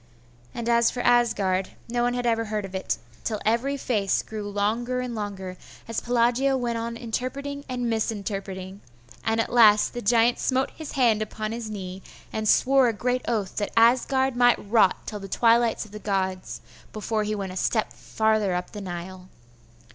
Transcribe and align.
and 0.55 0.67
as 0.67 0.89
for 0.89 1.01
Asgard, 1.01 1.73
no 1.87 2.01
one 2.01 2.15
had 2.15 2.25
ever 2.25 2.45
heard 2.45 2.65
of 2.65 2.73
it.... 2.73 2.97
till 3.23 3.39
every 3.45 3.77
face 3.77 4.23
grew 4.23 4.49
longer 4.49 4.99
and 4.99 5.13
longer, 5.13 5.57
as 5.87 6.01
Pelagia 6.01 6.57
went 6.57 6.79
on 6.79 6.97
interpreting 6.97 7.63
and 7.69 7.87
misinterpreting; 7.87 8.81
and 9.23 9.39
at 9.39 9.53
last 9.53 9.93
the 9.93 10.01
giant 10.01 10.39
smote 10.39 10.71
his 10.71 10.93
hand 10.93 11.21
upon 11.21 11.51
his 11.51 11.69
knee, 11.69 12.01
and 12.33 12.49
swore 12.49 12.87
a 12.87 12.93
great 12.93 13.21
oath 13.27 13.57
that 13.57 13.69
Asgard 13.77 14.35
might 14.35 14.57
rot 14.67 15.05
till 15.05 15.19
the 15.19 15.27
twilight 15.27 15.85
of 15.85 15.91
the 15.91 15.99
gods 15.99 16.61
before 16.91 17.23
he 17.23 17.35
went 17.35 17.51
a 17.53 17.55
step 17.55 17.93
farther 17.93 18.55
up 18.55 18.71
the 18.71 18.81
Nile. 18.81 19.29